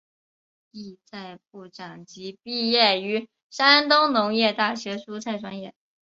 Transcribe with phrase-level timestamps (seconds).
[0.71, 5.75] 旨在部长级毕业于山东农业大学蔬菜专业。